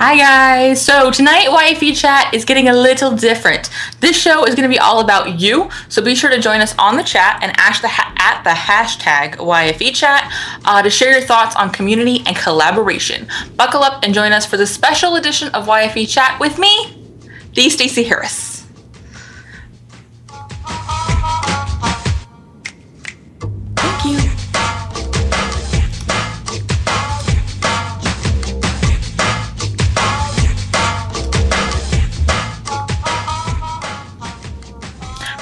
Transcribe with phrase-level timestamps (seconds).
[0.00, 0.80] Hi guys!
[0.80, 3.68] So tonight YFE chat is getting a little different.
[3.98, 6.72] This show is going to be all about you, so be sure to join us
[6.78, 10.32] on the chat and ask the ha- at the hashtag YFE chat
[10.64, 13.26] uh, to share your thoughts on community and collaboration.
[13.56, 16.96] Buckle up and join us for the special edition of YFE chat with me,
[17.54, 18.57] the Stacey Harris.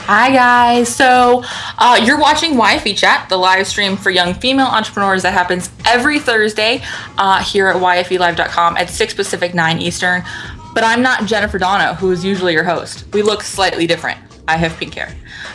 [0.08, 0.94] Hi guys.
[0.94, 1.42] So
[1.78, 6.20] uh, you're watching YFE Chat, the live stream for young female entrepreneurs that happens every
[6.20, 6.80] Thursday
[7.18, 10.22] uh, here at YFELive.com at 6 Pacific, 9 Eastern.
[10.74, 13.04] But I'm not Jennifer Dono, who is usually your host.
[13.12, 14.20] We look slightly different.
[14.46, 15.12] I have pink hair.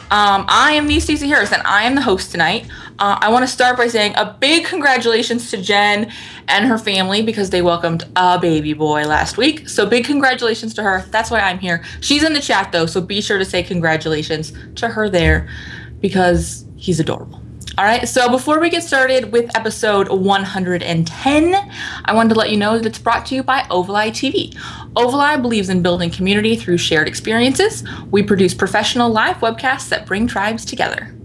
[0.10, 2.68] Um, I am the Stacey Harris, and I am the host tonight.
[3.00, 6.12] Uh, I want to start by saying a big congratulations to Jen
[6.48, 9.68] and her family because they welcomed a baby boy last week.
[9.68, 11.04] So big congratulations to her.
[11.10, 11.84] That's why I'm here.
[12.02, 15.50] She's in the chat though, so be sure to say congratulations to her there
[16.00, 17.42] because he's adorable.
[17.78, 21.72] All right, so before we get started with episode 110,
[22.06, 24.56] I wanted to let you know that it's brought to you by Ovaleye TV.
[24.96, 27.84] Ovaleye believes in building community through shared experiences.
[28.12, 31.16] We produce professional live webcasts that bring tribes together.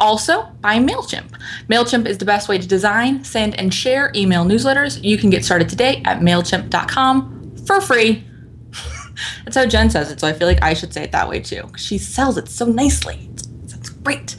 [0.00, 1.38] Also, by MailChimp.
[1.68, 5.02] MailChimp is the best way to design, send, and share email newsletters.
[5.04, 8.24] You can get started today at MailChimp.com for free.
[9.44, 11.40] That's how Jen says it, so I feel like I should say it that way
[11.40, 11.70] too.
[11.76, 13.28] She sells it so nicely.
[13.64, 14.36] That's great.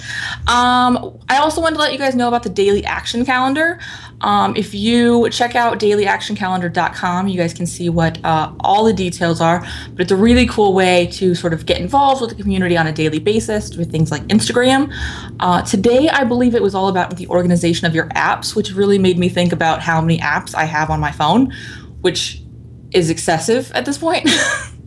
[0.47, 3.79] Um, I also wanted to let you guys know about the daily action calendar.
[4.21, 9.41] Um, if you check out dailyactioncalendar.com, you guys can see what uh, all the details
[9.41, 9.65] are.
[9.91, 12.87] But it's a really cool way to sort of get involved with the community on
[12.87, 14.93] a daily basis with things like Instagram.
[15.39, 18.97] Uh, today, I believe it was all about the organization of your apps, which really
[18.97, 21.53] made me think about how many apps I have on my phone,
[22.01, 22.41] which
[22.91, 24.29] is excessive at this point.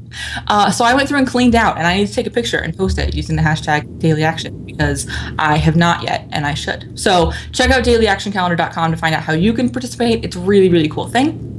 [0.47, 2.59] Uh, so I went through and cleaned out, and I need to take a picture
[2.59, 6.55] and post it using the hashtag daily action because I have not yet, and I
[6.55, 6.99] should.
[6.99, 10.25] So check out dailyactioncalendar.com to find out how you can participate.
[10.25, 11.54] It's a really, really cool thing.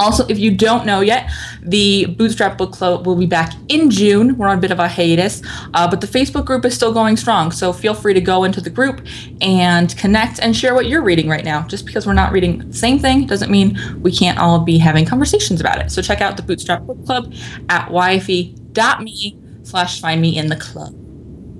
[0.00, 1.30] Also, if you don't know yet,
[1.62, 4.36] the Bootstrap Book Club will be back in June.
[4.38, 5.42] We're on a bit of a hiatus,
[5.74, 7.52] uh, but the Facebook group is still going strong.
[7.52, 9.06] So feel free to go into the group
[9.40, 11.66] and connect and share what you're reading right now.
[11.68, 15.04] Just because we're not reading the same thing doesn't mean we can't all be having
[15.04, 15.90] conversations about it.
[15.90, 17.34] So check out the Bootstrap Book Club
[17.68, 20.94] at yfe.me slash find me in the club.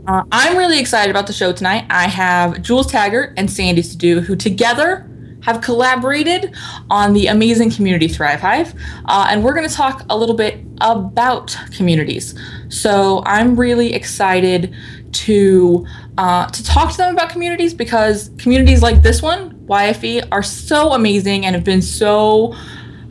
[0.07, 1.84] Uh, I'm really excited about the show tonight.
[1.91, 5.09] I have Jules Taggart and Sandy Sidhu, who together
[5.43, 6.55] have collaborated
[6.91, 8.75] on the amazing community Thrive Hive,
[9.06, 12.39] uh, and we're going to talk a little bit about communities.
[12.69, 14.75] So I'm really excited
[15.12, 15.87] to
[16.19, 20.93] uh, to talk to them about communities because communities like this one, YFE, are so
[20.93, 22.55] amazing and have been so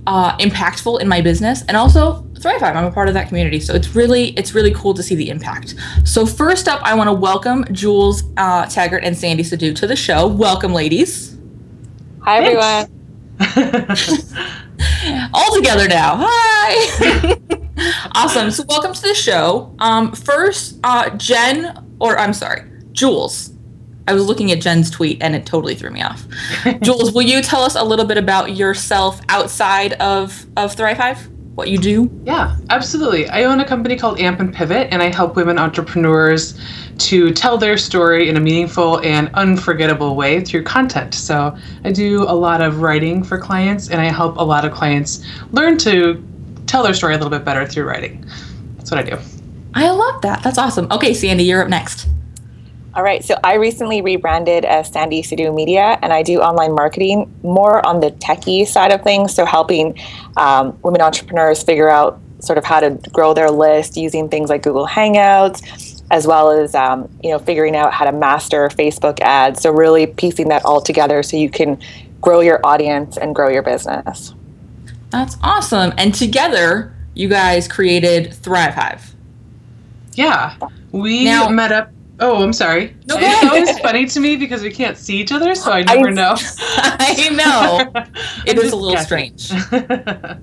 [0.08, 2.76] uh, impactful in my business, and also Thrive Hive.
[2.76, 5.30] I'm a part of that community, so it's really it's really cool to see the
[5.30, 5.76] impact.
[6.04, 9.96] So first up, I want to welcome Jules uh, Taggart and Sandy Sidhu to the
[9.96, 10.28] show.
[10.28, 11.29] Welcome, ladies.
[12.30, 12.86] Hi, everyone.
[15.34, 16.18] All together now.
[16.20, 17.40] Hi.
[18.14, 18.52] awesome.
[18.52, 19.76] So, welcome to the show.
[19.80, 23.50] Um, first, uh, Jen, or I'm sorry, Jules.
[24.08, 26.24] I was looking at Jen's tweet and it totally threw me off.
[26.84, 31.28] Jules, will you tell us a little bit about yourself outside of of Thrive Hive?
[31.60, 32.10] What you do?
[32.24, 33.28] Yeah, absolutely.
[33.28, 36.58] I own a company called Amp and Pivot, and I help women entrepreneurs
[37.00, 41.14] to tell their story in a meaningful and unforgettable way through content.
[41.14, 44.72] So I do a lot of writing for clients, and I help a lot of
[44.72, 46.26] clients learn to
[46.66, 48.26] tell their story a little bit better through writing.
[48.78, 49.18] That's what I do.
[49.74, 50.42] I love that.
[50.42, 50.88] That's awesome.
[50.92, 52.08] Okay, Sandy, you're up next.
[53.00, 57.34] All right, so I recently rebranded as Sandy Sidhu Media, and I do online marketing
[57.44, 59.98] more on the techie side of things, so helping
[60.36, 64.64] um, women entrepreneurs figure out sort of how to grow their list using things like
[64.64, 69.62] Google Hangouts, as well as um, you know figuring out how to master Facebook ads.
[69.62, 71.80] So really piecing that all together so you can
[72.20, 74.34] grow your audience and grow your business.
[75.10, 75.94] That's awesome.
[75.98, 79.16] And together, you guys created Thrive Hive.
[80.16, 80.56] Yeah,
[80.92, 81.92] we Now- met up.
[82.22, 82.96] Oh, I'm sorry.
[83.08, 86.12] No, it's always funny to me because we can't see each other, so I never
[86.12, 86.36] know.
[86.78, 88.04] I know.
[88.46, 89.38] It is a little guessing.
[89.38, 89.72] strange.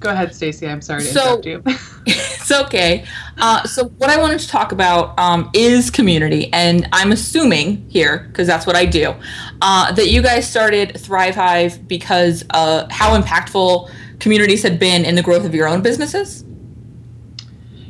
[0.00, 0.66] Go ahead, Stacey.
[0.66, 1.62] I'm sorry to So- interrupt you.
[2.06, 3.04] it's okay.
[3.38, 8.26] Uh, so what I wanted to talk about um, is community, and I'm assuming here
[8.28, 9.14] because that's what I do
[9.62, 13.88] uh, that you guys started Thrive Hive because uh, how impactful
[14.18, 16.44] communities had been in the growth of your own businesses.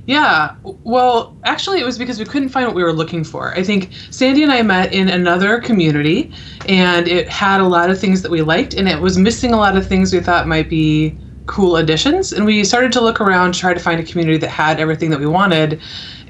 [0.05, 3.55] Yeah, well, actually, it was because we couldn't find what we were looking for.
[3.55, 6.33] I think Sandy and I met in another community,
[6.69, 9.57] and it had a lot of things that we liked, and it was missing a
[9.57, 11.17] lot of things we thought might be
[11.47, 12.33] cool additions.
[12.33, 15.21] And we started to look around, try to find a community that had everything that
[15.21, 15.81] we wanted.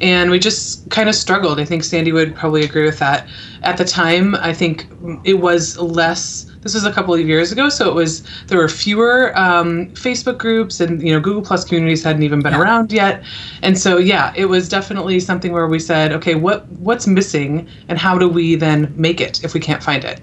[0.01, 1.61] And we just kind of struggled.
[1.61, 3.29] I think Sandy would probably agree with that.
[3.63, 4.89] At the time, I think
[5.25, 8.69] it was less this was a couple of years ago so it was there were
[8.69, 12.61] fewer um, facebook groups and you know google plus communities hadn't even been yeah.
[12.61, 13.23] around yet.
[13.63, 17.99] And so yeah it was definitely something where we said okay what what's missing and
[17.99, 20.23] how do we then make it if we can't find it?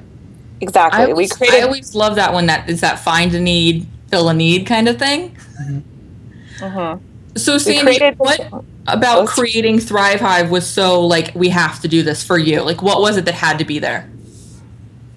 [0.61, 0.99] Exactly.
[0.99, 3.87] I always, we created i always love that one that is that find a need
[4.09, 5.35] fill a need kind of thing.
[5.61, 6.63] Mm-hmm.
[6.63, 7.37] Mm-hmm.
[7.37, 8.39] so sandy created- what
[8.87, 12.61] about creating thrive hive was so like we have to do this for you?
[12.61, 14.09] Like what was it that had to be there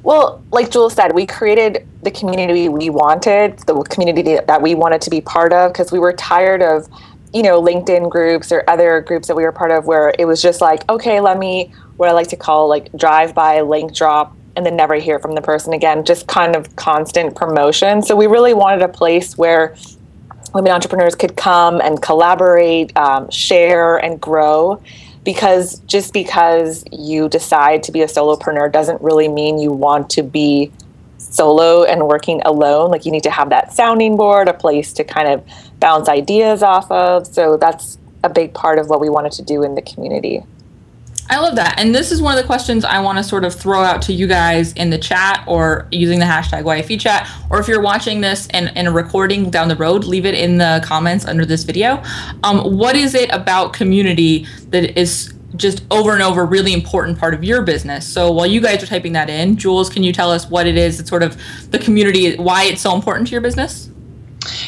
[0.02, 5.00] well, like Jules said, we created the community we wanted, the community that we wanted
[5.02, 6.88] to be part of, because we were tired of,
[7.32, 10.42] you know, LinkedIn groups or other groups that we were part of where it was
[10.42, 14.36] just like, okay, let me, what I like to call like drive by, link drop,
[14.56, 18.02] and then never hear from the person again, just kind of constant promotion.
[18.02, 19.76] So we really wanted a place where
[20.52, 24.82] women entrepreneurs could come and collaborate, um, share, and grow
[25.24, 30.22] because just because you decide to be a solopreneur doesn't really mean you want to
[30.22, 30.72] be
[31.18, 32.90] solo and working alone.
[32.90, 35.46] Like you need to have that sounding board a place to kind of
[35.80, 37.26] bounce ideas off of.
[37.26, 40.42] So that's a big part of what we wanted to do in the community
[41.32, 41.80] I love that.
[41.80, 44.12] And this is one of the questions I want to sort of throw out to
[44.12, 47.26] you guys in the chat or using the hashtag YFE chat.
[47.48, 50.58] Or if you're watching this in, in a recording down the road, leave it in
[50.58, 52.02] the comments under this video.
[52.44, 57.32] Um, what is it about community that is just over and over really important part
[57.32, 58.06] of your business?
[58.06, 60.76] So while you guys are typing that in, Jules, can you tell us what it
[60.76, 61.40] is that sort of
[61.70, 63.88] the community, why it's so important to your business?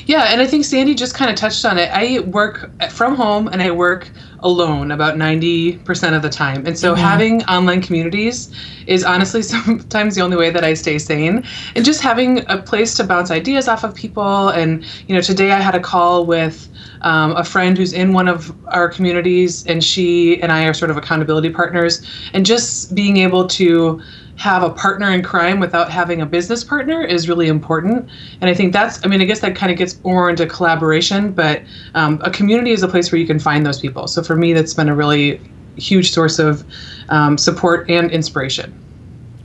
[0.06, 1.90] Yeah, and I think Sandy just kind of touched on it.
[1.92, 4.10] I work from home and I work
[4.44, 6.66] alone about 90% of the time.
[6.66, 7.02] And so mm-hmm.
[7.02, 8.54] having online communities
[8.86, 11.44] is honestly sometimes the only way that I stay sane.
[11.74, 14.50] And just having a place to bounce ideas off of people.
[14.50, 16.68] And, you know, today I had a call with
[17.00, 20.90] um, a friend who's in one of our communities, and she and I are sort
[20.90, 22.02] of accountability partners.
[22.32, 24.00] And just being able to
[24.36, 28.08] have a partner in crime without having a business partner is really important.
[28.40, 31.32] And I think that's, I mean, I guess that kind of gets more into collaboration,
[31.32, 31.62] but
[31.94, 34.08] um, a community is a place where you can find those people.
[34.08, 35.40] So for me, that's been a really
[35.76, 36.64] huge source of
[37.08, 38.78] um, support and inspiration.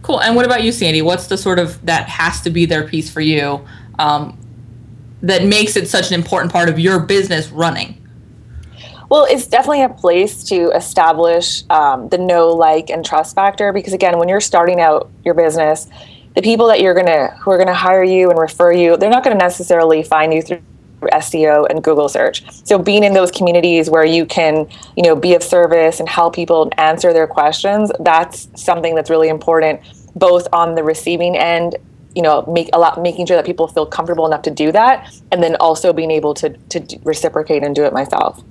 [0.02, 0.22] Cool.
[0.22, 1.02] And what about you, Sandy?
[1.02, 3.64] What's the sort of that has to be their piece for you
[4.00, 4.38] um,
[5.22, 7.99] that makes it such an important part of your business running?
[9.10, 13.94] Well, it's definitely a place to establish um, the know, like, and trust factor because
[13.94, 15.88] again, when you're starting out your business,
[16.36, 19.24] the people that you're gonna who are gonna hire you and refer you, they're not
[19.24, 20.62] gonna necessarily find you through
[21.02, 22.44] SEO and Google search.
[22.66, 26.36] So being in those communities where you can, you know, be of service and help
[26.36, 29.82] people answer their questions, that's something that's really important
[30.16, 31.78] both on the receiving end
[32.16, 35.16] you know make a lot making sure that people feel comfortable enough to do that
[35.32, 38.44] and then also being able to to reciprocate and do it myself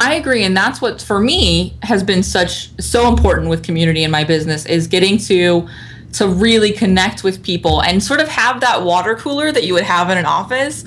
[0.00, 4.10] I agree, and that's what for me has been such so important with community in
[4.10, 5.68] my business is getting to
[6.14, 9.82] to really connect with people and sort of have that water cooler that you would
[9.82, 10.84] have in an office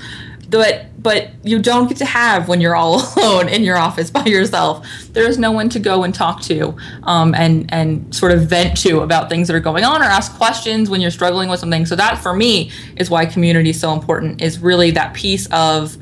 [0.52, 4.26] but but you don't get to have when you're all alone in your office by
[4.26, 4.86] yourself.
[5.14, 9.00] There's no one to go and talk to um, and and sort of vent to
[9.00, 11.86] about things that are going on or ask questions when you're struggling with something.
[11.86, 14.42] So that for me is why community is so important.
[14.42, 15.98] Is really that piece of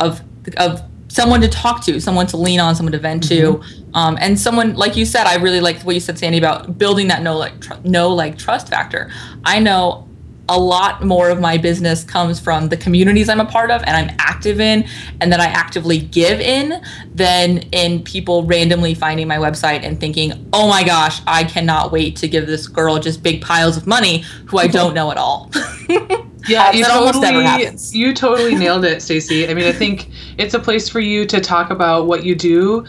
[0.00, 0.20] of
[0.56, 0.82] of
[1.14, 3.62] someone to talk to, someone to lean on, someone to vent mm-hmm.
[3.62, 5.26] to, um, and someone like you said.
[5.26, 8.36] I really liked what you said, Sandy, about building that no like tr- no like
[8.36, 9.10] trust factor.
[9.44, 10.08] I know
[10.48, 13.96] a lot more of my business comes from the communities I'm a part of and
[13.96, 14.86] I'm active in
[15.20, 16.82] and that I actively give in
[17.14, 22.16] than in people randomly finding my website and thinking, oh my gosh, I cannot wait
[22.16, 25.50] to give this girl just big piles of money who I don't know at all.
[26.48, 29.48] yeah, you totally, you totally nailed it, Stacey.
[29.48, 32.84] I mean, I think it's a place for you to talk about what you do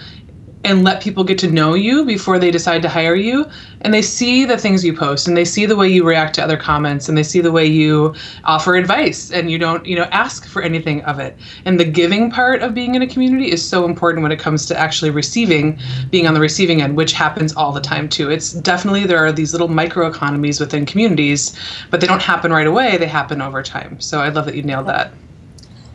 [0.66, 3.48] and let people get to know you before they decide to hire you.
[3.82, 6.44] And they see the things you post and they see the way you react to
[6.44, 10.08] other comments and they see the way you offer advice and you don't you know
[10.12, 11.38] ask for anything of it.
[11.66, 14.66] And the giving part of being in a community is so important when it comes
[14.66, 15.80] to actually receiving
[16.10, 18.32] being on the receiving end which happens all the time too.
[18.32, 21.56] It's definitely there are these little micro economies within communities
[21.92, 24.00] but they don't happen right away they happen over time.
[24.00, 25.12] So i love that you nailed that.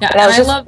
[0.00, 0.66] Yeah and, and I, I love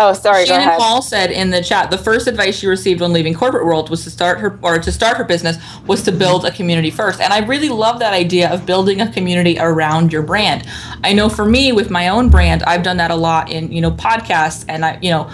[0.00, 0.46] Oh, sorry.
[0.46, 3.90] Shannon Paul said in the chat the first advice she received when leaving corporate world
[3.90, 5.56] was to start her or to start her business
[5.88, 7.20] was to build a community first.
[7.20, 10.68] And I really love that idea of building a community around your brand.
[11.02, 13.80] I know for me with my own brand, I've done that a lot in you
[13.80, 15.30] know podcasts, and I you know.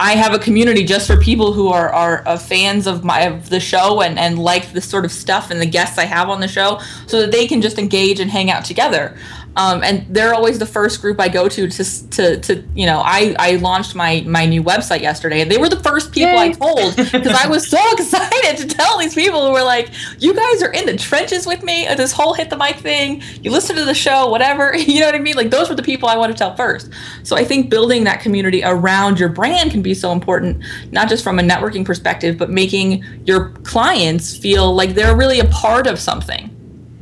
[0.00, 3.50] I have a community just for people who are, are uh, fans of my of
[3.50, 6.38] the show and, and like the sort of stuff and the guests I have on
[6.38, 9.18] the show so that they can just engage and hang out together.
[9.58, 13.02] Um, and they're always the first group I go to to to, to you know
[13.04, 16.38] I I launched my my new website yesterday, and they were the first people Yay.
[16.38, 20.32] I told because I was so excited to tell these people who were like, you
[20.32, 23.20] guys are in the trenches with me at this whole hit the mic thing.
[23.42, 24.76] You listen to the show, whatever.
[24.88, 25.36] You know what I mean?
[25.36, 26.90] Like those were the people I want to tell first.
[27.22, 31.22] So I think building that community around your brand can be so important, not just
[31.22, 35.98] from a networking perspective, but making your clients feel like they're really a part of
[35.98, 36.48] something.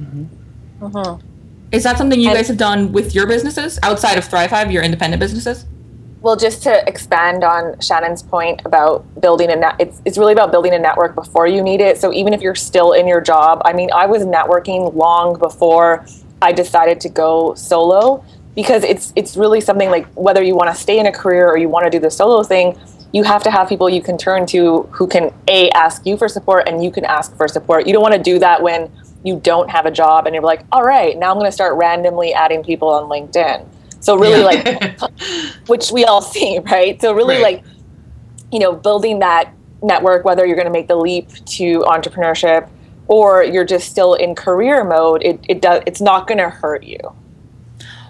[0.00, 0.84] Mm-hmm.
[0.84, 1.18] Uh-huh.
[1.72, 4.70] Is that something you and, guys have done with your businesses outside of Thrive Hive,
[4.70, 5.66] your independent businesses?
[6.20, 10.50] Well, just to expand on Shannon's point about building a net, it's, it's really about
[10.50, 11.98] building a network before you need it.
[11.98, 16.06] So even if you're still in your job, I mean, I was networking long before
[16.42, 20.80] I decided to go solo because it's it's really something like whether you want to
[20.80, 22.78] stay in a career or you want to do the solo thing,
[23.12, 26.28] you have to have people you can turn to who can a ask you for
[26.28, 27.86] support and you can ask for support.
[27.86, 28.90] You don't want to do that when
[29.26, 31.76] you don't have a job and you're like, all right, now I'm going to start
[31.76, 33.66] randomly adding people on LinkedIn.
[33.98, 35.00] So really like,
[35.66, 37.00] which we all see, right?
[37.00, 37.56] So really right.
[37.56, 37.64] like,
[38.52, 39.52] you know, building that
[39.82, 42.68] network, whether you're going to make the leap to entrepreneurship
[43.08, 46.84] or you're just still in career mode, it, it does, it's not going to hurt
[46.84, 46.98] you.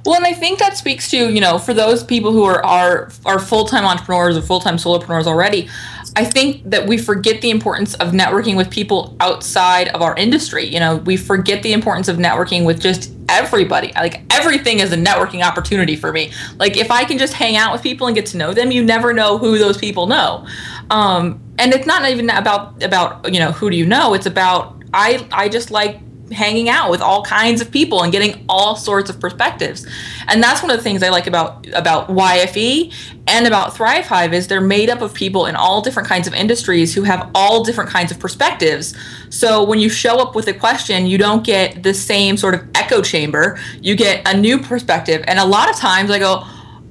[0.04, 3.10] Well, and I think that speaks to, you know, for those people who are are,
[3.24, 5.68] are full-time entrepreneurs or full-time solopreneurs already,
[6.16, 10.64] I think that we forget the importance of networking with people outside of our industry.
[10.64, 13.92] You know, we forget the importance of networking with just everybody.
[13.94, 16.32] Like everything is a networking opportunity for me.
[16.56, 18.82] Like if I can just hang out with people and get to know them, you
[18.82, 20.46] never know who those people know.
[20.88, 24.14] Um, and it's not even about about you know who do you know.
[24.14, 26.00] It's about I I just like
[26.32, 29.86] hanging out with all kinds of people and getting all sorts of perspectives.
[30.28, 32.92] And that's one of the things I like about about YFE
[33.26, 36.34] and about Thrive Hive is they're made up of people in all different kinds of
[36.34, 38.96] industries who have all different kinds of perspectives.
[39.30, 42.66] So when you show up with a question, you don't get the same sort of
[42.74, 43.58] echo chamber.
[43.80, 45.24] You get a new perspective.
[45.26, 46.44] And a lot of times I go,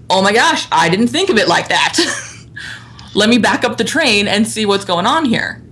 [0.09, 1.97] "Oh my gosh, I didn't think of it like that."
[3.15, 5.64] Let me back up the train and see what's going on here.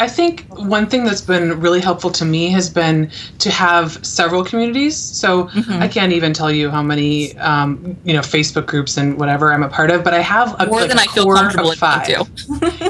[0.00, 4.42] I think one thing that's been really helpful to me has been to have several
[4.42, 4.96] communities.
[4.96, 5.74] So mm-hmm.
[5.74, 9.62] I can't even tell you how many, um, you know, Facebook groups and whatever I'm
[9.62, 12.08] a part of, but I have a, more like than a I feel comfortable five.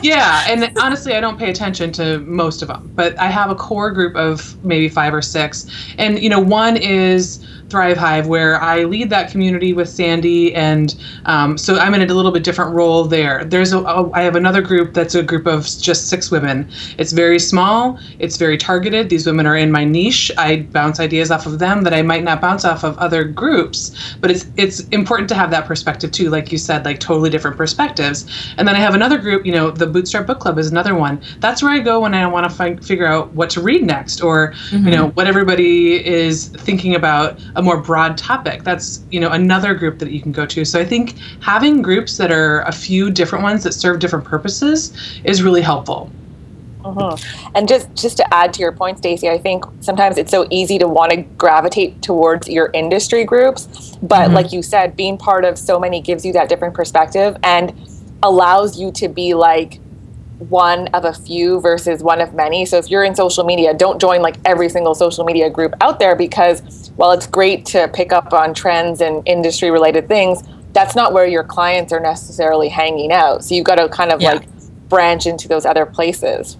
[0.05, 3.57] yeah, and honestly, I don't pay attention to most of them, but I have a
[3.57, 5.67] core group of maybe five or six,
[5.99, 10.95] and you know, one is Thrive Hive, where I lead that community with Sandy, and
[11.25, 13.45] um, so I'm in a little bit different role there.
[13.45, 16.69] There's a, a, I have another group that's a group of just six women.
[16.99, 17.99] It's very small.
[18.19, 19.09] It's very targeted.
[19.09, 20.31] These women are in my niche.
[20.37, 24.17] I bounce ideas off of them that I might not bounce off of other groups.
[24.21, 27.57] But it's it's important to have that perspective too, like you said, like totally different
[27.57, 28.27] perspectives.
[28.57, 29.47] And then I have another group.
[29.47, 31.21] You know, the Bootstrap Book Club is another one.
[31.39, 34.21] That's where I go when I want to fi- figure out what to read next,
[34.23, 34.87] or mm-hmm.
[34.87, 38.65] you know, what everybody is thinking about a more broad topic.
[38.65, 40.65] That's you know another group that you can go to.
[40.65, 44.93] So I think having groups that are a few different ones that serve different purposes
[45.25, 46.11] is really helpful.
[46.81, 47.53] Mm-hmm.
[47.55, 50.79] And just just to add to your point, Stacey, I think sometimes it's so easy
[50.79, 54.35] to want to gravitate towards your industry groups, but mm-hmm.
[54.35, 57.75] like you said, being part of so many gives you that different perspective and
[58.23, 59.79] allows you to be like
[60.49, 62.65] one of a few versus one of many.
[62.65, 65.99] So if you're in social media, don't join like every single social media group out
[65.99, 70.43] there because while it's great to pick up on trends and industry related things,
[70.73, 73.45] that's not where your clients are necessarily hanging out.
[73.45, 74.33] So you've got to kind of yeah.
[74.35, 74.49] like
[74.89, 76.57] branch into those other places.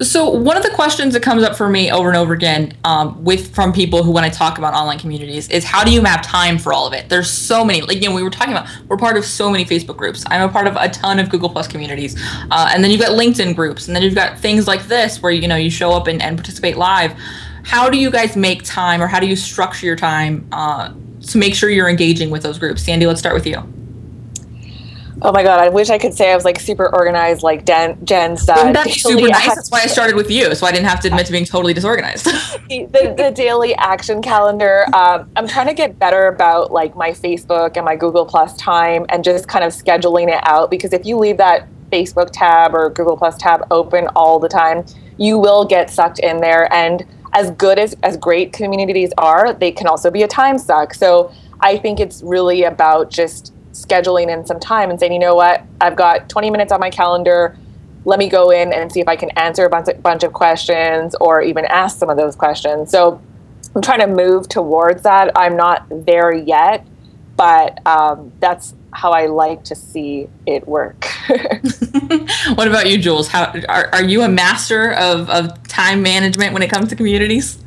[0.00, 3.22] So one of the questions that comes up for me over and over again um,
[3.22, 6.24] with from people who when I talk about online communities is how do you map
[6.24, 7.08] time for all of it?
[7.08, 7.80] There's so many.
[7.80, 10.24] Like we were talking about we're part of so many Facebook groups.
[10.26, 12.20] I'm a part of a ton of Google Plus communities,
[12.50, 15.30] uh, and then you've got LinkedIn groups, and then you've got things like this where
[15.30, 17.12] you know you show up and, and participate live.
[17.62, 20.92] How do you guys make time, or how do you structure your time uh,
[21.28, 22.82] to make sure you're engaging with those groups?
[22.82, 23.73] Sandy, let's start with you.
[25.26, 27.96] Oh my god, I wish I could say I was like super organized like Den-
[28.04, 28.46] Jen's.
[28.46, 29.54] Uh, that's super nice.
[29.54, 31.72] That's why I started with you, so I didn't have to admit to being totally
[31.72, 32.26] disorganized.
[32.68, 34.84] the, the, daily action calendar.
[34.94, 39.06] Um, I'm trying to get better about like my Facebook and my Google Plus time
[39.08, 42.90] and just kind of scheduling it out because if you leave that Facebook tab or
[42.90, 44.84] Google Plus tab open all the time,
[45.16, 46.70] you will get sucked in there.
[46.70, 47.02] And
[47.32, 50.92] as good as as great communities are, they can also be a time suck.
[50.92, 55.34] So I think it's really about just scheduling in some time and saying, you know
[55.34, 57.56] what, I've got 20 minutes on my calendar.
[58.04, 60.32] Let me go in and see if I can answer a bunch of, bunch of
[60.32, 62.90] questions or even ask some of those questions.
[62.90, 63.20] So
[63.74, 65.32] I'm trying to move towards that.
[65.34, 66.86] I'm not there yet,
[67.36, 71.04] but um, that's how I like to see it work.
[72.54, 73.28] what about you, Jules?
[73.28, 77.58] How are, are you a master of, of time management when it comes to communities?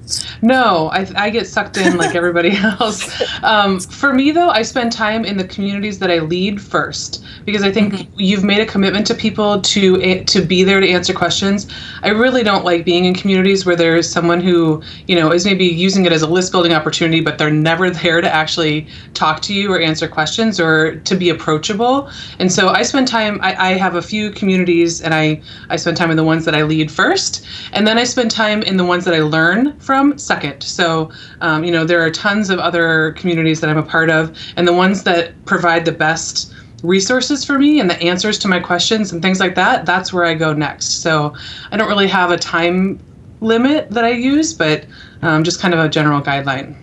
[0.41, 3.21] No, I, I get sucked in like everybody else.
[3.43, 7.63] Um, for me, though, I spend time in the communities that I lead first because
[7.63, 8.19] I think mm-hmm.
[8.19, 11.67] you've made a commitment to people to to be there to answer questions.
[12.03, 15.65] I really don't like being in communities where there's someone who you know is maybe
[15.65, 19.53] using it as a list building opportunity, but they're never there to actually talk to
[19.53, 22.09] you or answer questions or to be approachable.
[22.39, 23.39] And so I spend time.
[23.41, 26.55] I, I have a few communities, and I I spend time in the ones that
[26.55, 30.17] I lead first, and then I spend time in the ones that I learn from
[30.17, 30.61] second.
[30.63, 34.37] So, um, you know, there are tons of other communities that I'm a part of,
[34.55, 38.59] and the ones that provide the best resources for me and the answers to my
[38.59, 41.01] questions and things like that, that's where I go next.
[41.01, 41.35] So,
[41.71, 42.99] I don't really have a time
[43.41, 44.85] limit that I use, but
[45.21, 46.75] um, just kind of a general guideline.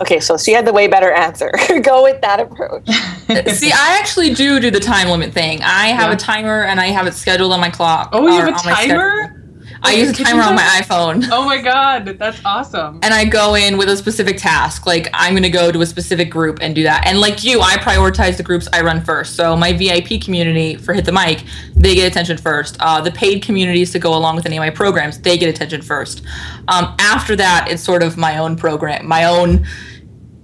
[0.00, 1.50] Okay, so she had the way better answer.
[1.82, 2.86] Go with that approach.
[3.54, 5.62] See, I actually do do the time limit thing.
[5.62, 6.14] I have yeah.
[6.14, 8.10] a timer and I have it scheduled on my clock.
[8.12, 9.35] Oh, you have a timer?
[9.86, 11.28] I use a timer on my iPhone.
[11.30, 12.98] Oh my god, that's awesome.
[13.02, 14.86] And I go in with a specific task.
[14.86, 17.06] Like I'm going to go to a specific group and do that.
[17.06, 19.36] And like you, I prioritize the groups I run first.
[19.36, 22.76] So my VIP community for Hit the Mic, they get attention first.
[22.80, 25.82] Uh, the paid communities to go along with any of my programs, they get attention
[25.82, 26.22] first.
[26.68, 29.66] Um, after that, it's sort of my own program, my own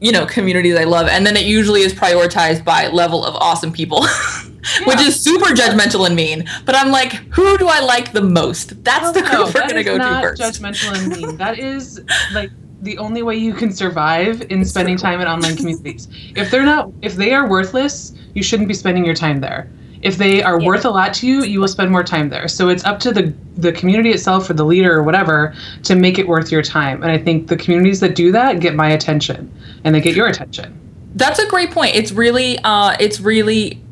[0.03, 3.73] you know communities I love, and then it usually is prioritized by level of awesome
[3.73, 4.05] people.
[4.81, 4.87] yeah.
[4.87, 6.45] which is super judgmental and mean.
[6.65, 8.85] But I'm like, who do I like the most?
[8.85, 10.43] That's oh, the group no, we're gonna go to first.
[10.43, 11.37] Judgmental and mean.
[11.37, 12.01] That is
[12.33, 12.51] like
[12.83, 16.09] the only way you can survive in spending time in online communities.
[16.35, 19.71] If they're not, if they are worthless, you shouldn't be spending your time there.
[20.03, 20.67] If they are yeah.
[20.67, 22.49] worth a lot to you, you will spend more time there.
[22.49, 25.55] So it's up to the the community itself or the leader or whatever
[25.85, 27.03] to make it worth your time.
[27.03, 29.53] And I think the communities that do that get my attention
[29.85, 30.79] and they get your attention.
[31.15, 31.95] That's a great point.
[31.95, 33.83] It's really uh, it's really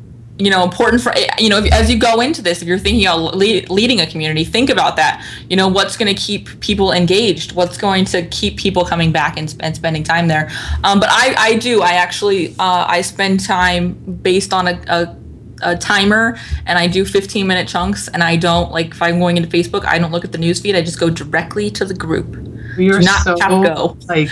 [0.41, 3.35] you know important for you know as you go into this if you're thinking about
[3.37, 7.53] lead, leading a community think about that you know what's going to keep people engaged
[7.53, 10.49] what's going to keep people coming back and, and spending time there
[10.83, 15.15] um, but I, I do i actually uh, i spend time based on a, a,
[15.61, 19.37] a timer and i do 15 minute chunks and i don't like if i'm going
[19.37, 20.75] into facebook i don't look at the newsfeed.
[20.75, 24.29] i just go directly to the group you're not so, go like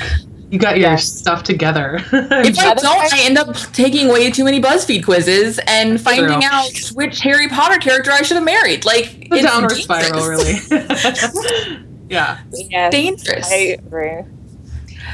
[0.50, 1.12] you got your yes.
[1.12, 1.98] stuff together.
[2.12, 6.50] if I don't, I end up taking way too many BuzzFeed quizzes and finding True.
[6.52, 8.84] out which Harry Potter character I should have married.
[8.84, 9.84] Like the downward dangerous.
[9.84, 11.86] spiral, really.
[12.10, 13.52] yeah, yes, dangerous.
[13.52, 14.24] I agree.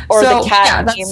[0.09, 1.05] Or so, the cat yeah,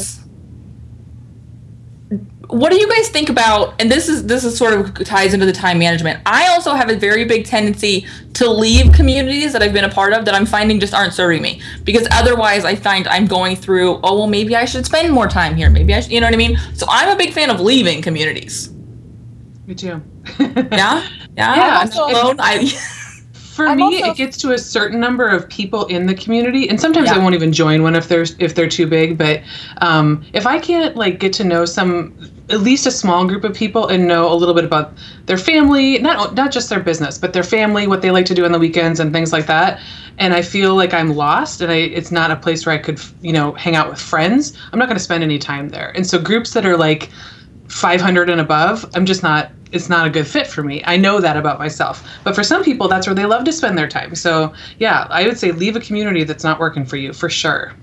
[2.53, 5.45] what do you guys think about and this is this is sort of ties into
[5.45, 6.21] the time management.
[6.25, 10.13] I also have a very big tendency to leave communities that i've been a part
[10.13, 11.61] of that i'm finding just aren't serving me.
[11.83, 15.55] Because otherwise i find i'm going through oh well maybe i should spend more time
[15.55, 15.69] here.
[15.69, 16.57] Maybe i should you know what i mean?
[16.75, 18.71] So i'm a big fan of leaving communities.
[19.65, 20.01] Me too.
[20.39, 21.07] Yeah?
[21.35, 22.35] Yeah, yeah i'm alone.
[22.39, 22.99] i
[23.53, 26.67] for I'm me also, it gets to a certain number of people in the community
[26.67, 27.15] and sometimes yeah.
[27.15, 29.41] i won't even join one if there's if they're too big but
[29.77, 32.17] um, if i can't like get to know some
[32.49, 34.93] at least a small group of people and know a little bit about
[35.27, 38.43] their family not not just their business but their family what they like to do
[38.43, 39.79] on the weekends and things like that
[40.17, 42.99] and i feel like i'm lost and I, it's not a place where i could
[43.21, 46.07] you know hang out with friends i'm not going to spend any time there and
[46.07, 47.11] so groups that are like
[47.69, 51.19] 500 and above i'm just not it's not a good fit for me i know
[51.19, 54.15] that about myself but for some people that's where they love to spend their time
[54.15, 57.73] so yeah i would say leave a community that's not working for you for sure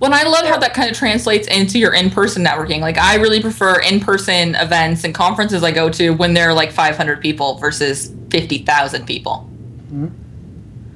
[0.00, 2.80] well, I love how that kind of translates into your in-person networking.
[2.80, 6.72] Like, I really prefer in-person events and conferences I go to when there are like
[6.72, 9.48] 500 people versus 50,000 people.
[9.86, 10.08] Mm-hmm.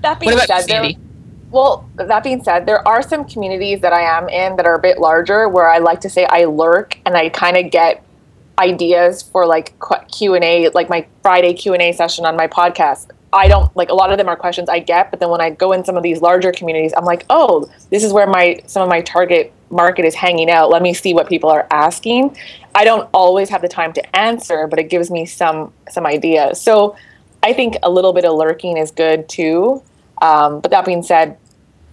[0.01, 0.91] That being said, there,
[1.51, 4.81] well, that being said, there are some communities that I am in that are a
[4.81, 8.05] bit larger where I like to say I lurk and I kind of get
[8.59, 9.75] ideas for like
[10.13, 13.11] Q and A, like my Friday Q and A session on my podcast.
[13.33, 15.51] I don't like a lot of them are questions I get, but then when I
[15.51, 18.83] go in some of these larger communities, I'm like, oh, this is where my some
[18.83, 20.71] of my target market is hanging out.
[20.71, 22.37] Let me see what people are asking.
[22.75, 26.61] I don't always have the time to answer, but it gives me some some ideas.
[26.61, 26.97] So
[27.43, 29.83] I think a little bit of lurking is good too.
[30.23, 31.37] Um, but that being said,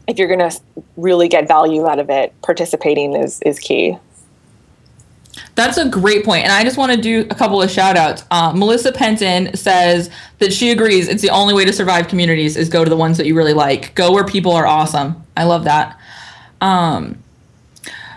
[0.08, 0.60] if you're going to
[0.98, 3.98] really get value out of it, participating is is key.
[5.56, 6.44] That's a great point.
[6.44, 8.24] And I just want to do a couple of shout outs.
[8.32, 12.70] Uh, Melissa Penton says that she agrees it's the only way to survive communities is
[12.70, 13.96] go to the ones that you really like.
[13.96, 15.24] Go where people are awesome.
[15.38, 16.00] I love that.
[16.62, 17.22] Um,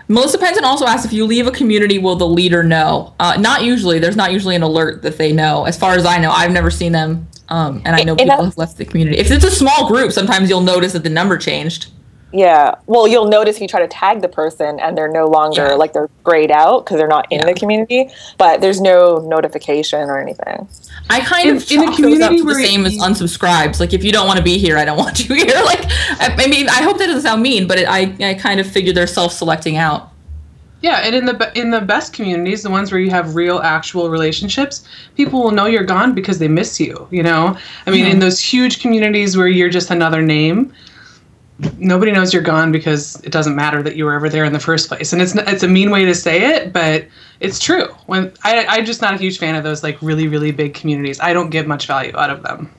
[0.07, 3.13] Melissa Penton also asks if you leave a community, will the leader know?
[3.19, 3.99] Uh, not usually.
[3.99, 5.65] There's not usually an alert that they know.
[5.65, 7.27] As far as I know, I've never seen them.
[7.49, 9.17] Um, and I know people have left the community.
[9.17, 11.91] If it's a small group, sometimes you'll notice that the number changed.
[12.31, 12.75] Yeah.
[12.85, 15.73] Well, you'll notice if you try to tag the person and they're no longer Yeah.
[15.73, 17.45] like they're grayed out because they're not in Yeah.
[17.47, 20.67] the community, but there's no notification or anything.
[21.09, 23.79] I kind In- of in a chalk community to the where same as unsubscribes.
[23.79, 25.55] Like if you don't want to be here, I don't want you here.
[25.65, 25.85] Like
[26.19, 28.67] I, I mean, I hope that doesn't sound mean, but it, I I kind of
[28.67, 30.09] figure they're self-selecting out.
[30.81, 34.09] Yeah, and in the in the best communities, the ones where you have real, actual
[34.09, 34.83] relationships,
[35.17, 37.05] people will know you're gone because they miss you.
[37.11, 40.71] You know, I mean, in those huge communities where you're just another name,
[41.77, 44.59] nobody knows you're gone because it doesn't matter that you were ever there in the
[44.59, 45.13] first place.
[45.13, 47.05] And it's it's a mean way to say it, but
[47.39, 47.87] it's true.
[48.05, 51.19] When I I'm just not a huge fan of those like really really big communities.
[51.19, 52.73] I don't get much value out of them.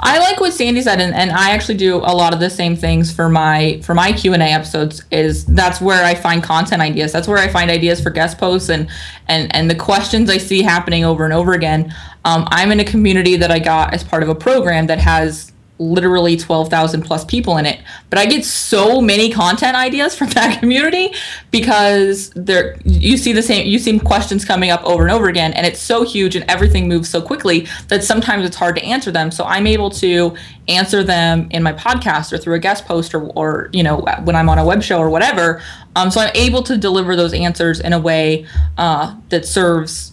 [0.00, 2.76] I like what Sandy said, and, and I actually do a lot of the same
[2.76, 5.02] things for my for my Q and A episodes.
[5.10, 7.12] Is that's where I find content ideas.
[7.12, 8.88] That's where I find ideas for guest posts and
[9.28, 11.94] and and the questions I see happening over and over again.
[12.24, 15.49] Um, I'm in a community that I got as part of a program that has
[15.80, 17.80] literally 12,000 plus people in it.
[18.10, 21.12] But I get so many content ideas from that community
[21.50, 25.52] because there you see the same you see questions coming up over and over again
[25.54, 29.10] and it's so huge and everything moves so quickly that sometimes it's hard to answer
[29.10, 29.30] them.
[29.30, 30.36] So I'm able to
[30.68, 34.36] answer them in my podcast or through a guest post or, or you know when
[34.36, 35.62] I'm on a web show or whatever.
[35.96, 38.46] Um, so I'm able to deliver those answers in a way
[38.78, 40.12] uh, that serves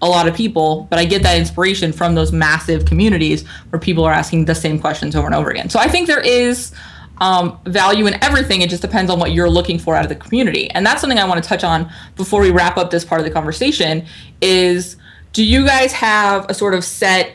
[0.00, 4.04] a lot of people, but I get that inspiration from those massive communities where people
[4.04, 5.68] are asking the same questions over and over again.
[5.68, 6.72] So I think there is
[7.20, 8.62] um, value in everything.
[8.62, 11.18] It just depends on what you're looking for out of the community, and that's something
[11.18, 14.06] I want to touch on before we wrap up this part of the conversation.
[14.40, 14.96] Is
[15.32, 17.32] do you guys have a sort of set?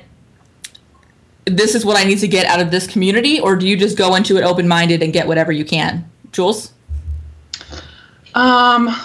[1.46, 3.98] This is what I need to get out of this community, or do you just
[3.98, 6.10] go into it open minded and get whatever you can?
[6.32, 6.72] Jules?
[8.34, 8.96] Um,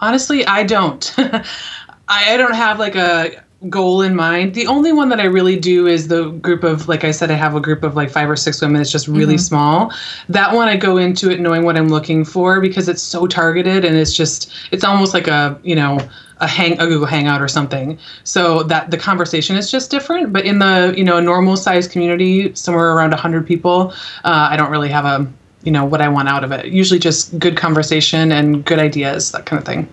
[0.00, 1.14] honestly, I don't.
[2.08, 4.54] I, I don't have like a goal in mind.
[4.54, 7.34] The only one that I really do is the group of, like I said, I
[7.34, 8.80] have a group of like five or six women.
[8.80, 9.92] It's just really small.
[10.28, 13.84] That one I go into it knowing what I'm looking for because it's so targeted
[13.84, 15.98] and it's just, it's almost like a, you know,
[16.40, 17.98] a hang a Google Hangout or something.
[18.22, 20.32] So that the conversation is just different.
[20.32, 23.92] But in the you know normal size community, somewhere around hundred people,
[24.24, 25.26] uh, I don't really have a
[25.64, 26.66] you know what I want out of it.
[26.66, 29.88] Usually just good conversation and good ideas, that kind of thing.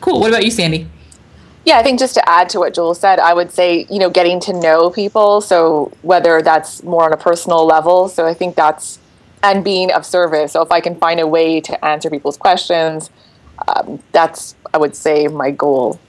[0.00, 0.20] Cool.
[0.20, 0.88] What about you, Sandy?
[1.64, 4.10] Yeah, I think just to add to what Joel said, I would say, you know,
[4.10, 5.40] getting to know people.
[5.40, 8.08] So whether that's more on a personal level.
[8.08, 8.98] So I think that's,
[9.44, 10.52] and being of service.
[10.52, 13.10] So if I can find a way to answer people's questions,
[13.68, 16.00] um, that's, I would say, my goal.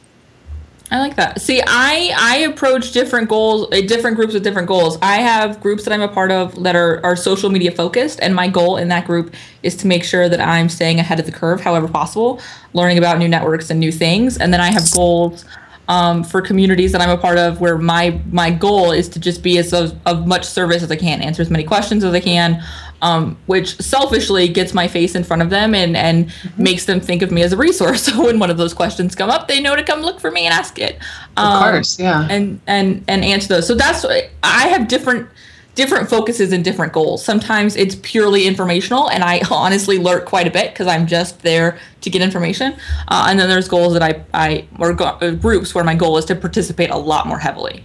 [0.94, 1.42] I like that.
[1.42, 5.00] See, I I approach different goals, uh, different groups with different goals.
[5.02, 8.36] I have groups that I'm a part of that are are social media focused, and
[8.36, 11.32] my goal in that group is to make sure that I'm staying ahead of the
[11.32, 12.40] curve, however possible,
[12.74, 14.38] learning about new networks and new things.
[14.38, 15.46] And then I have goals
[15.88, 19.42] um, for communities that I'm a part of, where my my goal is to just
[19.42, 22.20] be as of, of much service as I can, answer as many questions as I
[22.20, 22.64] can,
[23.04, 27.22] um, which selfishly gets my face in front of them and and makes them think
[27.22, 28.04] of me as a resource.
[28.14, 30.46] So when one of those questions come up, they know to come look for me
[30.46, 30.96] and ask it.
[31.38, 32.28] Of Um, course, yeah.
[32.30, 33.68] and and and answer those.
[33.68, 34.06] So that's
[34.44, 35.28] I have different
[35.76, 37.26] different focuses and different goals.
[37.26, 41.78] Sometimes it's purely informational, and I honestly lurk quite a bit because I'm just there
[42.02, 42.74] to get information.
[43.08, 46.18] Uh, and then there's goals that I I or go, uh, groups where my goal
[46.18, 47.84] is to participate a lot more heavily.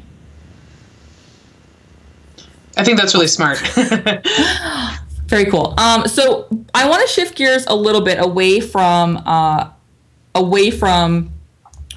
[2.77, 3.59] I think that's really smart.
[5.29, 5.75] Very cool.
[5.79, 9.71] Um, so I want to shift gears a little bit away from uh,
[10.35, 11.31] away from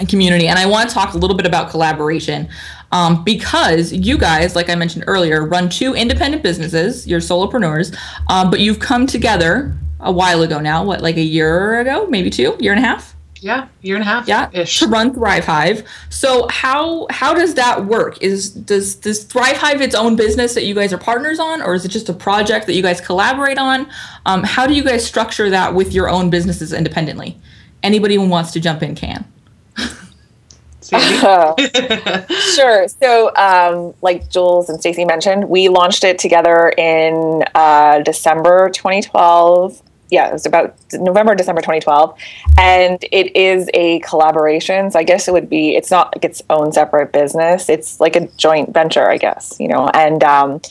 [0.10, 2.50] community, and I want to talk a little bit about collaboration
[2.92, 7.08] um, because you guys, like I mentioned earlier, run two independent businesses.
[7.08, 7.96] You're solopreneurs,
[8.28, 10.84] um, but you've come together a while ago now.
[10.84, 13.16] What, like a year ago, maybe two, year and a half?
[13.42, 14.80] Yeah, year and a half yeah ish.
[14.80, 19.82] to run thrive hive so how how does that work is does does thrive hive
[19.82, 22.68] its own business that you guys are partners on or is it just a project
[22.68, 23.90] that you guys collaborate on
[24.28, 27.36] um, how do you guys structure that with your own businesses independently
[27.82, 29.26] anybody who wants to jump in can
[30.92, 32.26] Sandy?
[32.56, 32.88] Sure.
[32.88, 39.82] So, um, like Jules and stacey mentioned, we launched it together in uh, December 2012.
[40.12, 42.16] Yeah, it was about November, December 2012.
[42.58, 44.92] And it is a collaboration.
[44.92, 47.70] So, I guess it would be, it's not like its own separate business.
[47.70, 49.88] It's like a joint venture, I guess, you know.
[49.94, 50.62] And um,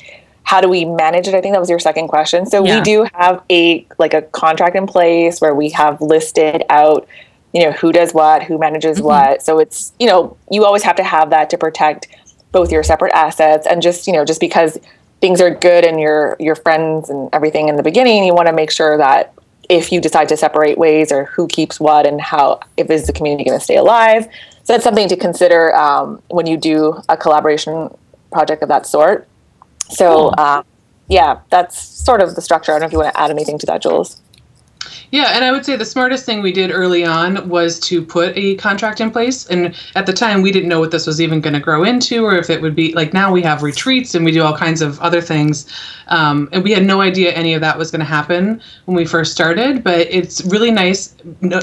[0.44, 1.34] how do we manage it?
[1.34, 2.44] I think that was your second question.
[2.44, 2.76] So, Yeah.
[2.78, 7.08] we do have a like a contract in place where we have listed out
[7.52, 10.94] you know who does what who manages what so it's you know you always have
[10.94, 12.06] to have that to protect
[12.52, 14.78] both your separate assets and just you know just because
[15.20, 18.52] things are good and your your friends and everything in the beginning you want to
[18.52, 19.34] make sure that
[19.68, 23.12] if you decide to separate ways or who keeps what and how if is the
[23.12, 24.24] community going to stay alive
[24.64, 27.94] so that's something to consider um, when you do a collaboration
[28.32, 29.26] project of that sort
[29.88, 30.40] so Cool.
[30.40, 30.64] um,
[31.08, 32.70] yeah, that's sort of the structure.
[32.70, 34.22] I don't know if you want to add anything to that, Jules.
[35.12, 38.32] Yeah, and I would say the smartest thing we did early on was to put
[38.36, 39.46] a contract in place.
[39.46, 42.24] And at the time, we didn't know what this was even going to grow into,
[42.24, 44.82] or if it would be like now we have retreats and we do all kinds
[44.82, 45.66] of other things.
[46.10, 49.04] Um, and we had no idea any of that was going to happen when we
[49.04, 49.82] first started.
[49.82, 51.14] But it's really nice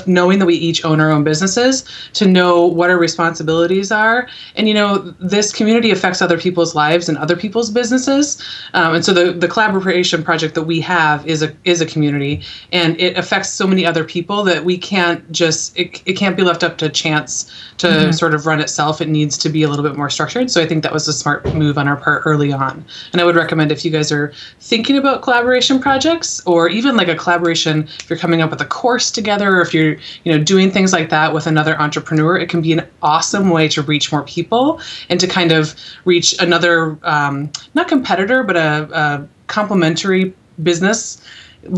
[0.05, 4.27] knowing that we each own our own businesses to know what our responsibilities are.
[4.55, 8.41] And, you know, this community affects other people's lives and other people's businesses.
[8.73, 12.43] Um, and so the, the collaboration project that we have is a, is a community
[12.71, 16.35] and it affects affects so many other people that we can't just it, it can't
[16.35, 18.11] be left up to chance to mm-hmm.
[18.11, 20.65] sort of run itself it needs to be a little bit more structured so i
[20.65, 23.71] think that was a smart move on our part early on and i would recommend
[23.71, 28.19] if you guys are thinking about collaboration projects or even like a collaboration if you're
[28.19, 31.33] coming up with a course together or if you're you know doing things like that
[31.33, 35.27] with another entrepreneur it can be an awesome way to reach more people and to
[35.27, 41.21] kind of reach another um, not competitor but a, a complementary business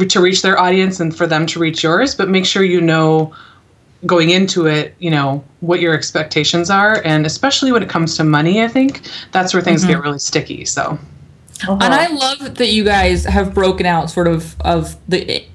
[0.08, 2.16] to reach their audience and for them to reach yours.
[2.16, 3.34] But make sure you know
[4.06, 7.02] going into it you know what your expectations are.
[7.04, 9.92] And especially when it comes to money i think that's where things mm-hmm.
[9.92, 10.98] get really sticky so
[11.64, 11.78] uh-huh.
[11.82, 15.46] and i love that you guys have broken out sort of of the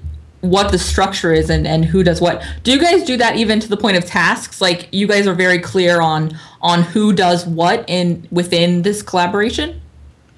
[0.45, 2.43] what the structure is and, and who does what.
[2.63, 4.61] Do you guys do that even to the point of tasks?
[4.61, 9.81] Like you guys are very clear on on who does what in within this collaboration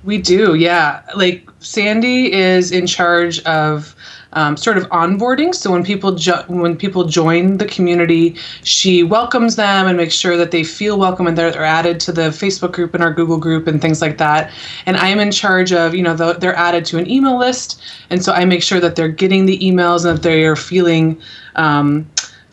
[0.07, 1.03] we do, yeah.
[1.15, 3.93] Like Sandy is in charge of
[4.31, 5.53] um, sort of onboarding.
[5.53, 10.37] So when people jo- when people join the community, she welcomes them and makes sure
[10.37, 13.37] that they feel welcome and they're, they're added to the Facebook group and our Google
[13.37, 14.49] group and things like that.
[14.85, 17.81] And I am in charge of you know the, they're added to an email list,
[18.09, 21.21] and so I make sure that they're getting the emails and that they are feeling.
[21.57, 22.09] Um,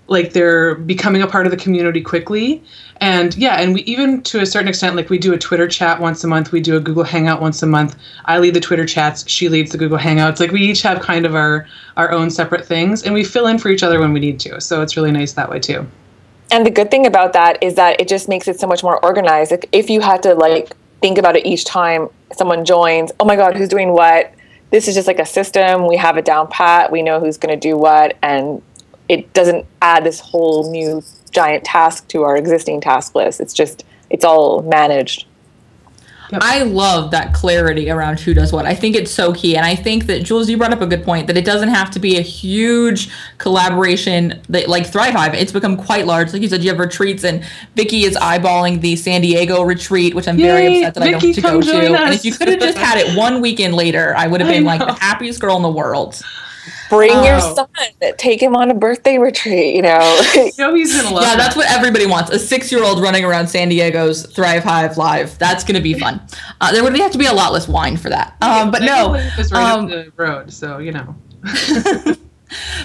[0.06, 2.62] like they're becoming a part of the community quickly.
[3.00, 6.00] And yeah and we even to a certain extent like we do a twitter chat
[6.00, 6.52] once a month.
[6.52, 7.96] We do a google hangout once a month.
[8.26, 9.28] I lead the twitter chats.
[9.28, 10.40] She leads the google hangouts.
[10.40, 13.58] Like we each have kind of our our own separate things and we fill in
[13.58, 14.60] for each other when we need to.
[14.60, 15.86] So it's really nice that way too.
[16.50, 19.02] And the good thing about that is that it just makes it so much more
[19.04, 19.50] organized.
[19.50, 23.36] Like if you had to like think about it each time someone joins oh my
[23.36, 24.32] god who's doing what?
[24.70, 25.86] This is just like a system.
[25.86, 26.92] We have it down pat.
[26.92, 28.62] We know who's going to do what and
[29.08, 33.40] it doesn't add this whole new giant task to our existing task list.
[33.40, 35.26] It's just it's all managed.
[36.32, 36.42] Yep.
[36.42, 38.64] I love that clarity around who does what.
[38.64, 39.56] I think it's so key.
[39.56, 41.90] And I think that Jules, you brought up a good point that it doesn't have
[41.92, 45.34] to be a huge collaboration that like Thrive Hive.
[45.34, 46.32] It's become quite large.
[46.32, 47.44] Like you said, you have retreats and
[47.76, 51.18] Vicky is eyeballing the San Diego retreat, which I'm Yay, very upset that Vicky, I
[51.18, 51.94] don't get to go to.
[51.94, 52.00] Us.
[52.00, 54.64] And if you could have just had it one weekend later, I would have been
[54.64, 56.22] like the happiest girl in the world.
[56.96, 57.24] Bring oh.
[57.24, 57.66] your son,
[58.18, 60.22] take him on a birthday retreat, you know.
[60.34, 61.38] you know he's gonna love Yeah, that.
[61.38, 62.30] that's what everybody wants.
[62.30, 65.38] A six year old running around San Diego's Thrive Hive live.
[65.38, 66.20] That's gonna be fun.
[66.60, 68.36] Uh, there would have to be a lot less wine for that.
[68.40, 69.14] Um, but no.
[69.14, 71.14] It's right um, up the road, so you know.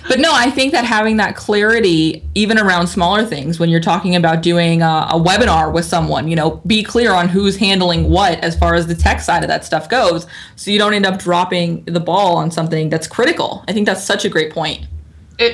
[0.08, 4.16] but no, I think that having that clarity, even around smaller things, when you're talking
[4.16, 8.40] about doing a, a, webinar with someone, you know, be clear on who's handling what
[8.40, 11.20] as far as the tech side of that stuff goes, so you don't end up
[11.20, 13.64] dropping the ball on something that's critical.
[13.68, 14.86] I think that's such a great point.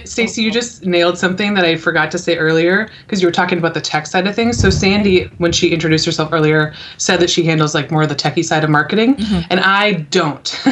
[0.06, 3.60] Stacey, you just nailed something that I forgot to say earlier because you were talking
[3.60, 4.58] about the tech side of things.
[4.58, 8.16] So Sandy, when she introduced herself earlier, said that she handles like more of the
[8.16, 9.42] techie side of marketing, mm-hmm.
[9.52, 10.60] and I don't.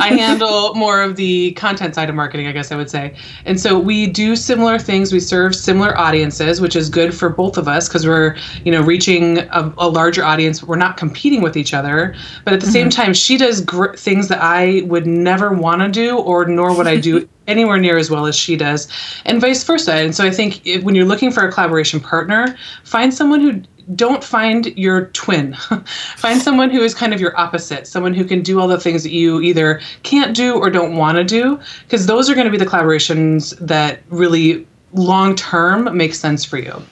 [0.00, 3.14] I handle more of the content side of marketing, I guess I would say.
[3.44, 5.12] And so we do similar things.
[5.12, 8.82] We serve similar audiences, which is good for both of us because we're you know
[8.82, 10.62] reaching a, a, larger audience.
[10.62, 12.72] We're not competing with each other, but at the mm-hmm.
[12.72, 16.76] same time, she does gr- things that I would never want to do, or nor
[16.76, 17.28] would I do.
[17.48, 18.86] Anywhere near as well as she does,
[19.24, 19.94] and vice versa.
[19.94, 23.62] And so I think if, when you're looking for a collaboration partner, find someone who
[23.94, 25.54] don't find your twin.
[26.16, 29.02] find someone who is kind of your opposite, someone who can do all the things
[29.02, 32.50] that you either can't do or don't want to do, because those are going to
[32.50, 36.82] be the collaborations that really long term make sense for you.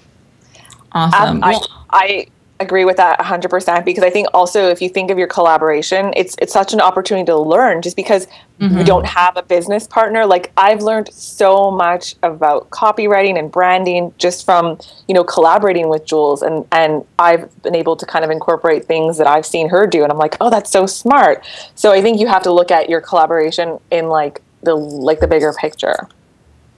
[0.93, 1.37] Awesome.
[1.37, 2.27] Um, well, I, I
[2.61, 6.35] agree with that 100% because i think also if you think of your collaboration it's
[6.41, 8.27] it's such an opportunity to learn just because
[8.59, 8.79] mm-hmm.
[8.79, 10.25] you don't have a business partner.
[10.25, 16.07] Like i've learned so much about copywriting and branding just from you know collaborating with
[16.07, 19.87] jules and and i've been able to kind of incorporate things that i've seen her
[19.87, 21.45] do and i'm like oh that's so smart.
[21.75, 25.29] So i think you have to look at your collaboration in like the like the
[25.29, 26.09] bigger picture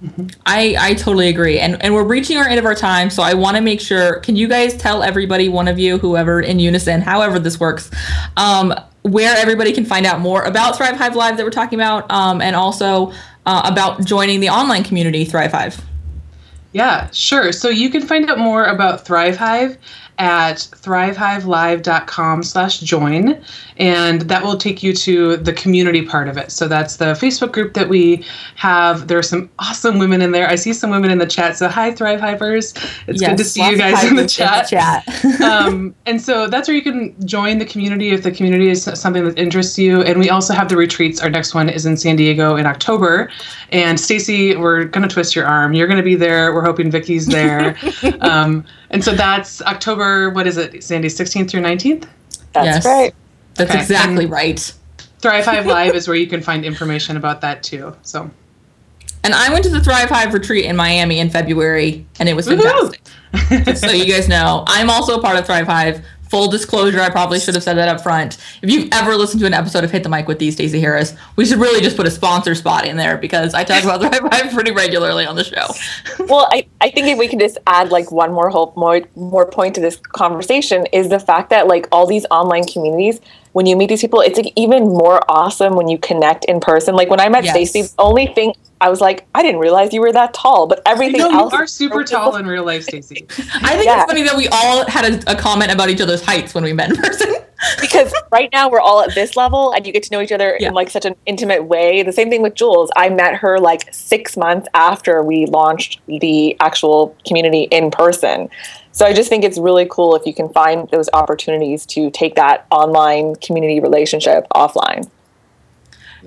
[0.03, 0.27] Mm-hmm.
[0.47, 1.59] I, I totally agree.
[1.59, 4.21] And and we're reaching our end of our time, so I want to make sure
[4.21, 7.91] can you guys tell everybody, one of you, whoever in unison, however this works,
[8.37, 12.09] um, where everybody can find out more about Thrive Hive Live that we're talking about,
[12.13, 13.13] um, and also
[13.47, 15.85] uh, about joining the online community Thrive Hive.
[16.73, 17.51] Yeah, sure.
[17.51, 19.79] So you can find out more about Thrive Hive
[20.19, 23.41] at thrivehivelive.com slash join
[23.77, 26.51] and that will take you to the community part of it.
[26.51, 28.25] So that's the facebook group that we
[28.57, 29.07] have.
[29.07, 30.49] There are some awesome women in there.
[30.49, 31.57] I see some women in the chat.
[31.57, 32.75] So hi thrive hivers.
[33.07, 35.41] It's yes, good to see you guys in the chat, in the chat.
[35.41, 39.25] um, and so that's where you can join the community if the community is something
[39.25, 40.03] that interests you.
[40.03, 41.21] And we also have the retreats.
[41.21, 43.31] Our next one is in san diego in october.
[43.71, 45.75] And stacey we're going to twist your arm.
[45.75, 46.53] You're going to be there.
[46.53, 47.77] We're hoping vicky's there.
[48.21, 52.07] Um, and so that's October, what is it, Sandy, 16th through 19th?
[52.53, 52.87] That's yes.
[52.87, 53.15] right.
[53.55, 53.81] That's okay.
[53.81, 54.75] exactly and right.
[55.19, 57.95] Thrive Hive Live is where you can find information about that too.
[58.03, 58.31] So.
[59.25, 62.47] And I went to the Thrive Hive retreat in Miami in February, and it was
[62.47, 63.01] fantastic.
[63.77, 66.05] so you guys know, I'm also a part of Thrive Hive.
[66.29, 68.37] Full disclosure, I probably should have said that up front.
[68.63, 71.15] If you've ever listened to an episode of Hit the Mic with these Stacey Harris,
[71.37, 74.33] we should really just put a sponsor spot in there because I talk about Thrive
[74.33, 75.67] Hive pretty regularly on the show.
[76.27, 79.51] well, I, I think if we can just add like one more hope, more more
[79.51, 83.21] point to this conversation is the fact that like all these online communities,
[83.53, 86.95] when you meet these people, it's like even more awesome when you connect in person.
[86.95, 87.55] Like when I met yes.
[87.55, 90.83] Stacey, the only thing I was like, I didn't realize you were that tall, but
[90.87, 91.53] everything no, else.
[91.53, 93.27] You are super tall in real life, Stacey.
[93.31, 94.03] I think yeah.
[94.03, 96.73] it's funny that we all had a, a, comment about each other's heights when we
[96.73, 97.35] met in person.
[97.81, 100.57] because right now we're all at this level and you get to know each other
[100.61, 100.69] yeah.
[100.69, 102.03] in like such an intimate way.
[102.03, 102.91] The same thing with Jules.
[102.97, 108.49] I met her like six months after we launched the actual community in person.
[108.93, 112.37] So I just think it's really cool if you can find those opportunities to take
[112.37, 115.09] that online community relationship offline.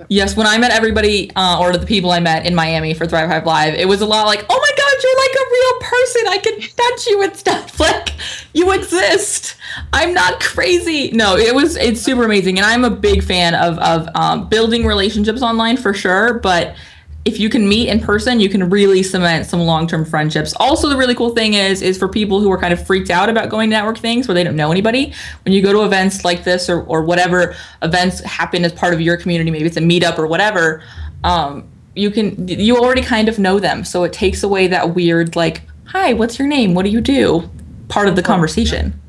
[0.08, 3.30] Yes, when I met everybody uh, or the people I met in Miami for Thrive
[3.30, 6.22] Hive Live, it was a lot like, oh my God, you're like a real person.
[6.28, 7.80] I can touch you and stuff.
[7.92, 8.14] Like,
[8.54, 9.56] you exist.
[9.92, 11.10] I'm not crazy.
[11.12, 12.60] No, it was, it's super amazing.
[12.60, 16.36] And I'm a big fan of, of um, building relationships online for sure.
[16.36, 16.76] But
[17.24, 20.56] if you can meet in person, you can really cement some long-term friendships.
[20.56, 23.30] Also, the really cool thing is, is for people who are kind of freaked out
[23.30, 25.14] about going to network things where they don't know anybody.
[25.46, 29.02] When you go to events like this or, or whatever events happen as part of
[29.02, 30.84] your community, maybe it's a meetup or whatever,
[31.24, 33.84] um, you can you already kind of know them.
[33.84, 36.74] So it takes away that weird like, hi, what's your name?
[36.74, 37.50] What do you do?
[37.88, 39.00] Part of the conversation.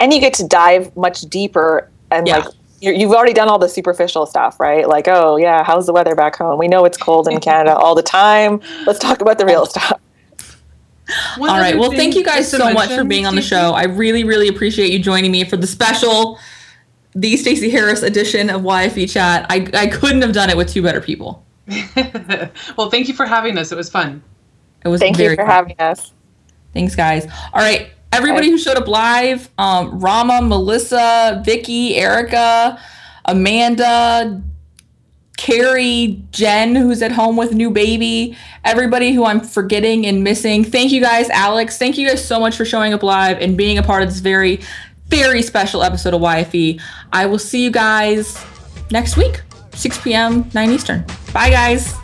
[0.00, 2.38] And you get to dive much deeper and yeah.
[2.38, 2.54] like
[2.92, 4.88] you have already done all the superficial stuff, right?
[4.88, 6.58] Like, oh yeah, how's the weather back home?
[6.58, 8.60] We know it's cold in Canada all the time.
[8.86, 10.00] Let's talk about the real stuff.
[11.36, 11.78] One all right.
[11.78, 13.72] Well, thank you guys so much for being on the show.
[13.72, 16.38] I really, really appreciate you joining me for the special,
[17.14, 19.46] the Stacey Harris edition of YFE Chat.
[19.50, 21.44] I, I couldn't have done it with two better people.
[22.76, 23.70] well, thank you for having us.
[23.70, 24.22] It was fun.
[24.84, 25.46] It was thank you for fun.
[25.46, 26.12] having us.
[26.72, 27.26] Thanks, guys.
[27.52, 32.80] All right everybody who showed up live um, Rama, Melissa, Vicky, Erica,
[33.24, 34.40] Amanda,
[35.36, 40.62] Carrie, Jen, who's at home with new baby, everybody who I'm forgetting and missing.
[40.62, 41.76] Thank you guys, Alex.
[41.76, 44.20] Thank you guys so much for showing up live and being a part of this
[44.20, 44.60] very,
[45.08, 46.80] very special episode of YFE.
[47.12, 48.42] I will see you guys
[48.92, 49.42] next week,
[49.74, 51.04] 6 p.m., 9 Eastern.
[51.32, 52.03] Bye, guys.